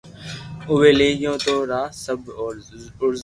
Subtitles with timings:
[0.69, 2.75] اووي لئي گيو تو را سب اورزا